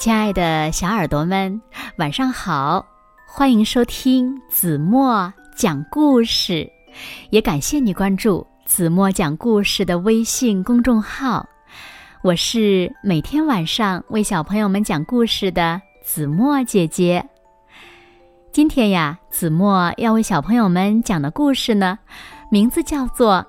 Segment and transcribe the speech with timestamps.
[0.00, 1.60] 亲爱的小耳朵们，
[1.98, 2.82] 晚上好！
[3.26, 6.66] 欢迎收听子墨讲故事，
[7.28, 11.46] 也感谢你关注子墨讲故事的微信公众号。
[12.22, 17.22] 我是每天晚上为小朋友们讲故事的子墨姐姐。
[18.50, 21.98] 今天呀，子墨要为小朋友们讲的故事呢，
[22.50, 23.34] 名字叫做《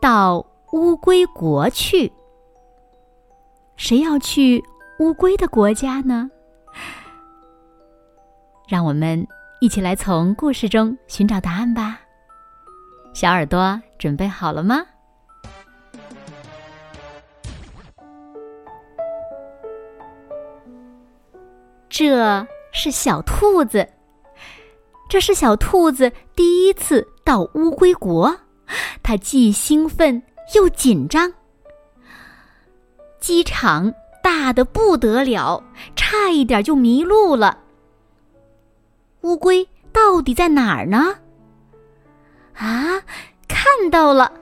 [0.00, 0.36] 到
[0.70, 2.06] 乌龟国去》。
[3.76, 4.62] 谁要去？
[5.04, 6.30] 乌龟的国家呢？
[8.66, 9.22] 让我们
[9.60, 12.00] 一起来从故事中寻找答案吧。
[13.12, 14.82] 小耳朵准备好了吗？
[21.90, 23.86] 这是小兔子，
[25.10, 28.34] 这是小兔子第一次到乌龟国，
[29.02, 30.22] 它既兴奋
[30.54, 31.30] 又紧张。
[33.20, 33.92] 机场。
[34.24, 35.62] 大的不得了，
[35.94, 37.58] 差一点就迷路了。
[39.20, 41.16] 乌龟到底在哪儿呢？
[42.54, 43.02] 啊，
[43.46, 44.32] 看到了！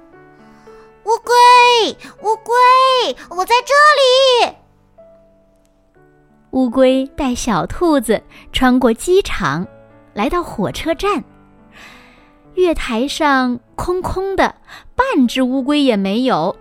[1.03, 1.35] 乌龟，
[2.23, 3.75] 乌龟，我在这
[4.47, 4.55] 里。
[6.53, 9.67] 乌龟带小兔子穿过机场，
[10.15, 11.25] 来到火车站。
[12.55, 14.55] 月台上空空的，
[14.95, 16.57] 半只乌龟也没有。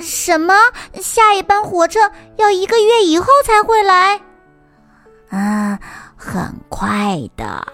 [0.00, 0.54] 什么？
[0.94, 2.00] 下一班火车
[2.36, 4.20] 要一个月以后才会来？
[5.30, 5.78] 啊，
[6.16, 7.66] 很快的，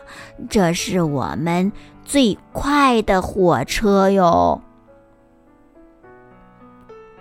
[0.48, 1.70] 这是我们
[2.04, 4.60] 最快的火车哟。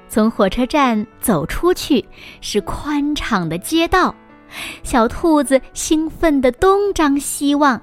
[0.07, 2.07] 从火车站走出去
[2.39, 4.15] 是宽敞的街道，
[4.81, 7.81] 小兔子兴奋的东张西望。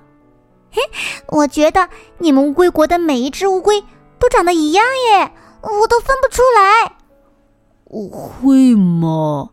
[0.70, 0.80] 嘿，
[1.28, 3.82] 我觉得你们乌龟国的每一只乌龟
[4.18, 6.96] 都长得一样耶，我都分不出来。
[8.08, 9.50] 会吗？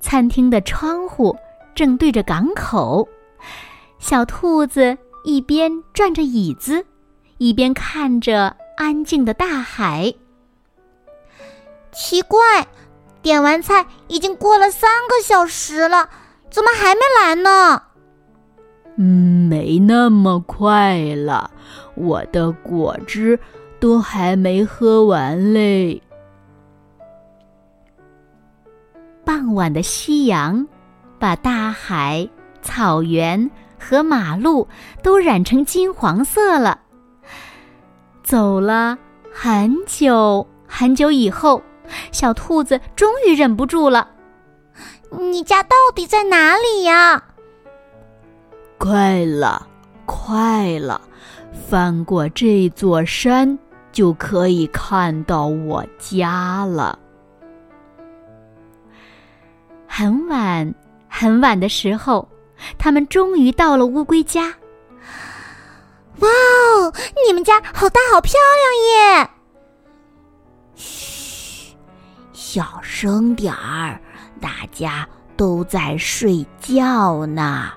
[0.00, 1.36] 餐厅的窗户
[1.74, 3.08] 正对着港口，
[3.98, 6.86] 小兔子一边转着椅子，
[7.38, 10.14] 一边看着安静的大海。
[11.92, 12.68] 奇怪，
[13.20, 16.08] 点完菜已经过了三个小时了，
[16.50, 17.82] 怎么还没来呢？
[18.96, 21.50] 嗯，没那么快了，
[21.96, 23.38] 我的果汁。
[23.86, 26.02] 都还没喝完嘞。
[29.24, 30.66] 傍晚的夕阳，
[31.20, 32.28] 把大海、
[32.62, 33.48] 草原
[33.78, 34.66] 和马路
[35.04, 36.80] 都染成金黄色了。
[38.24, 38.98] 走了
[39.32, 41.62] 很久很久以后，
[42.10, 44.10] 小兔子终于忍不住了
[45.16, 47.22] ：“你家到底在哪里呀？”
[48.78, 49.64] 快了，
[50.04, 51.00] 快了，
[51.68, 53.56] 翻过这座山。
[53.96, 56.98] 就可以看到我家了。
[59.86, 60.74] 很晚
[61.08, 62.28] 很晚的时候，
[62.76, 64.54] 他们终于到了乌龟家。
[66.18, 66.92] 哇哦，
[67.26, 69.30] 你们家好大好漂亮耶！
[70.74, 71.74] 嘘，
[72.34, 73.98] 小声点儿，
[74.42, 75.08] 大家
[75.38, 77.72] 都在睡觉呢。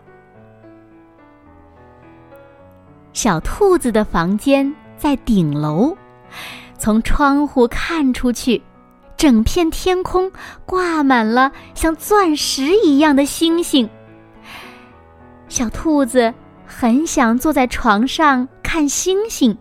[3.14, 5.96] 小兔子的房间在顶楼。
[6.80, 8.62] 从窗户看出去，
[9.18, 10.32] 整片天空
[10.66, 13.88] 挂满了像钻石一样的星星。
[15.50, 16.34] 小兔子
[16.66, 19.56] 很想坐在床上看星星，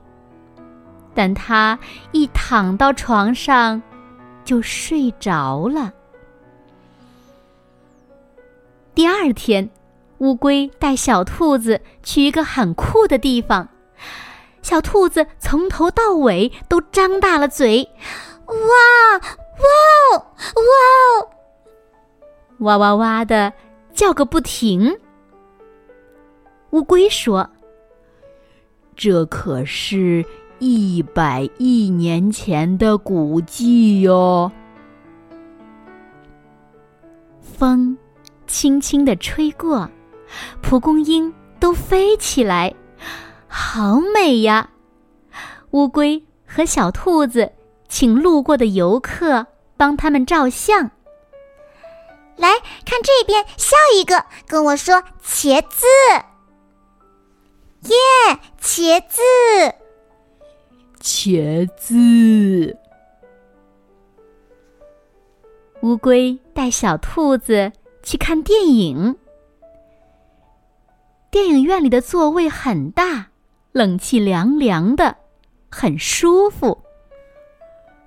[1.13, 1.77] 但它
[2.13, 3.83] 一躺到床上
[4.45, 5.93] 就睡着了。
[8.95, 9.69] 第二天，
[10.19, 13.69] 乌龟带小兔子去一个很酷的地方。
[14.63, 17.89] 小兔子从头到尾都张大了嘴，
[18.47, 19.19] 哇哇
[20.19, 20.25] 哇！
[22.59, 23.53] 哇哇哇的
[23.93, 24.99] 叫个不停。
[26.71, 27.49] 乌龟说
[28.95, 30.25] ：“这可是
[30.59, 34.53] 一百亿年前的古迹哟。”
[37.41, 37.97] 风
[38.47, 39.89] 轻轻的吹过，
[40.61, 42.73] 蒲公英都飞起来。
[43.49, 44.71] 好美呀！
[45.73, 47.53] 乌龟和小兔子
[47.89, 49.47] 请路过的游客
[49.77, 50.91] 帮他们照相。
[52.37, 52.51] 来
[52.85, 55.87] 看这边，笑一个，跟我说“茄子”。
[57.89, 59.21] 耶，茄子，
[61.01, 62.77] 茄子。
[65.83, 67.73] 乌龟带小兔子
[68.03, 69.17] 去看电影。
[71.31, 73.29] 电影院里的座位很大。
[73.79, 75.19] 冷气凉凉的，
[75.71, 76.79] 很舒服。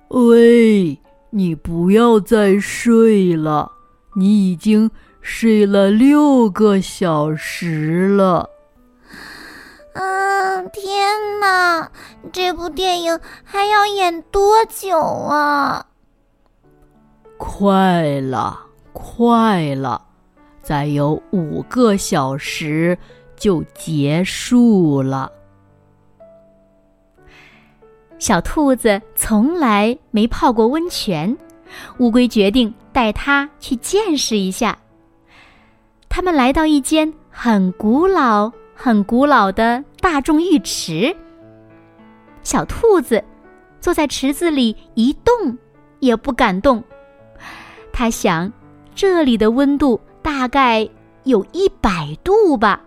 [0.08, 3.72] 喂，你不要再睡了，
[4.14, 4.90] 你已经
[5.22, 8.50] 睡了六个小时了。
[9.94, 11.90] 嗯，天哪！
[12.30, 15.86] 这部电影还要演多久啊？
[17.38, 18.60] 快了，
[18.92, 20.02] 快了，
[20.62, 22.98] 再有五个小时
[23.34, 25.32] 就结束了。
[28.22, 31.36] 小兔子从来没泡过温泉，
[31.98, 34.78] 乌龟决定带它去见识一下。
[36.08, 41.12] 他们来到一间很古老、很古老的大众浴池。
[42.44, 43.24] 小兔子
[43.80, 45.58] 坐在池子里一动
[45.98, 46.80] 也不敢动。
[47.92, 48.52] 他想，
[48.94, 50.88] 这里的温度大概
[51.24, 52.80] 有一百度吧。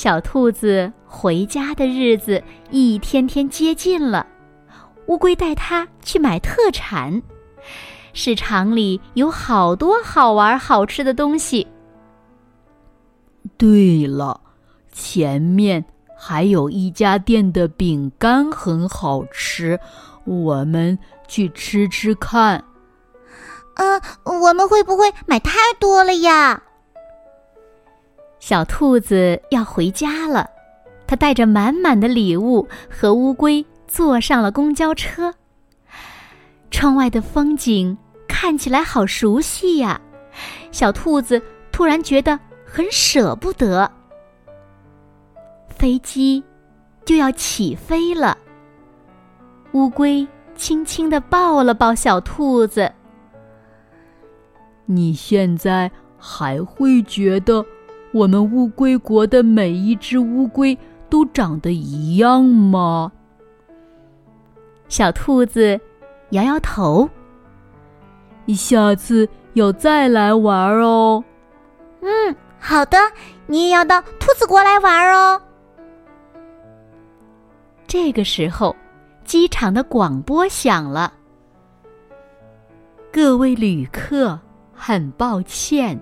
[0.00, 4.26] 小兔子回家的日子一天天接近了，
[5.08, 7.20] 乌龟带它去买特产，
[8.14, 11.66] 市场里有好多好玩好吃的东西。
[13.58, 14.40] 对了，
[14.90, 15.84] 前面
[16.18, 19.78] 还有一家店的饼干很好吃，
[20.24, 20.98] 我们
[21.28, 22.64] 去吃吃看。
[23.74, 26.62] 嗯，我们会不会买太多了呀？
[28.40, 30.48] 小兔子要回家了，
[31.06, 35.32] 它带着满满的礼物和乌龟坐上了公交车。
[36.70, 37.96] 窗外的风景
[38.26, 40.00] 看起来好熟悉呀，
[40.72, 41.40] 小兔子
[41.70, 43.88] 突然觉得很舍不得。
[45.68, 46.42] 飞机
[47.04, 48.36] 就要起飞了，
[49.72, 50.26] 乌龟
[50.56, 52.90] 轻轻地抱了抱小兔子。
[54.86, 57.64] 你现在还会觉得？
[58.12, 60.76] 我们乌龟国的每一只乌龟
[61.08, 63.12] 都长得一样吗？
[64.88, 65.80] 小兔子
[66.30, 67.08] 摇摇头。
[68.48, 71.22] 下次要再来玩哦。
[72.00, 72.98] 嗯，好的，
[73.46, 75.40] 你也要到兔子国来玩哦。
[77.86, 78.74] 这个时候，
[79.24, 81.12] 机场的广播响了
[83.12, 84.36] ：“各位旅客，
[84.74, 86.00] 很抱歉，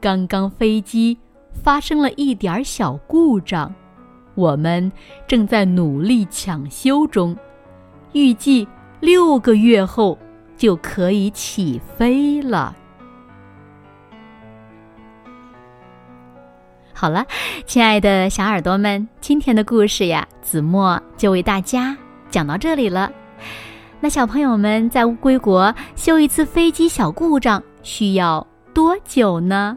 [0.00, 1.16] 刚刚飞机。”
[1.62, 3.72] 发生了一点小故障，
[4.34, 4.90] 我们
[5.26, 7.36] 正在努力抢修中，
[8.12, 8.66] 预计
[9.00, 10.18] 六个月后
[10.56, 12.74] 就可以起飞了。
[16.92, 17.26] 好了，
[17.66, 21.96] 亲爱的小耳朵们，今天的故事呀，子墨就为大家
[22.30, 23.10] 讲到这里了。
[24.00, 29.76] 那小朋友们在乌龟国修一次飞机小故障需要多久呢？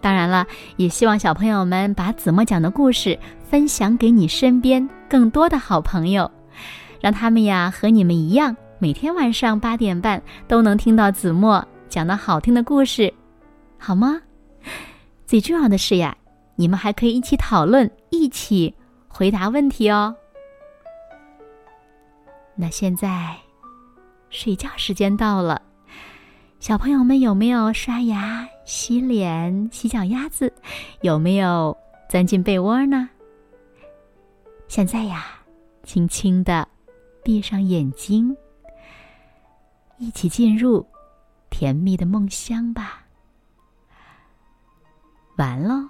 [0.00, 0.46] 当然了，
[0.76, 3.18] 也希望小朋友们把子墨讲的故事
[3.48, 6.30] 分享给你身边更多的好朋友，
[7.00, 13.12] 让他们呀和你们一样，每天晚上八点半都能听到子墨讲的好听的故事，
[13.78, 14.20] 好吗？
[15.26, 16.16] 最重要的是呀，
[16.56, 18.74] 你们还可以一起讨论，一起
[19.08, 20.14] 回答问题哦。
[22.54, 23.36] 那现在，
[24.30, 25.62] 睡觉时间到了。
[26.60, 30.52] 小朋友们有没有刷牙、洗脸、洗脚丫子？
[31.00, 31.74] 有没有
[32.06, 33.08] 钻进被窝呢？
[34.68, 35.24] 现在呀，
[35.84, 36.68] 轻轻的
[37.24, 38.36] 闭上眼睛，
[39.96, 40.86] 一起进入
[41.48, 43.06] 甜蜜的梦乡吧。
[45.38, 45.88] 完喽。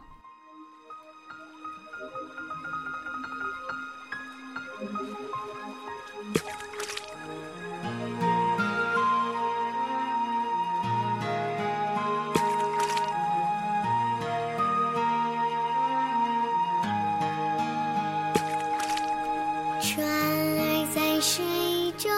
[21.99, 22.09] 中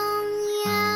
[0.67, 0.90] 央。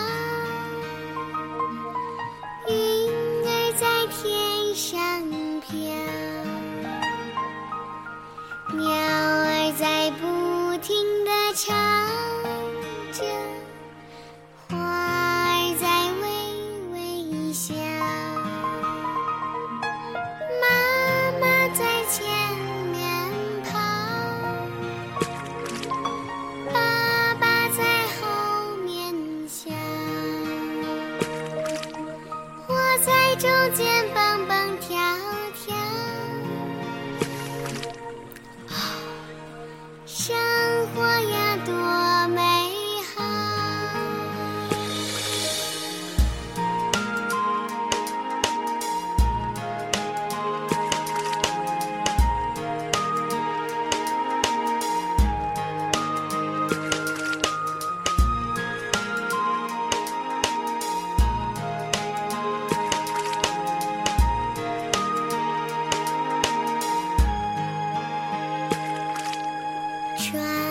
[70.35, 70.64] try.